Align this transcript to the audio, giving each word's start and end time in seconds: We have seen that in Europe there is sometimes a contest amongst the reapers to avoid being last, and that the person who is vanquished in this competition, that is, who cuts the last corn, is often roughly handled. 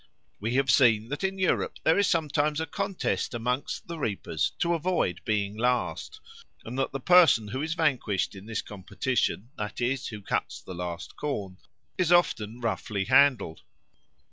We 0.39 0.55
have 0.55 0.71
seen 0.71 1.09
that 1.09 1.23
in 1.23 1.37
Europe 1.37 1.77
there 1.83 1.99
is 1.99 2.07
sometimes 2.07 2.59
a 2.59 2.65
contest 2.65 3.35
amongst 3.35 3.85
the 3.87 3.99
reapers 3.99 4.49
to 4.57 4.73
avoid 4.73 5.21
being 5.25 5.55
last, 5.55 6.19
and 6.65 6.75
that 6.79 6.91
the 6.91 6.99
person 6.99 7.49
who 7.49 7.61
is 7.61 7.75
vanquished 7.75 8.33
in 8.33 8.47
this 8.47 8.63
competition, 8.63 9.51
that 9.57 9.79
is, 9.79 10.07
who 10.07 10.23
cuts 10.23 10.59
the 10.59 10.73
last 10.73 11.15
corn, 11.17 11.57
is 11.99 12.11
often 12.11 12.61
roughly 12.61 13.03
handled. 13.05 13.61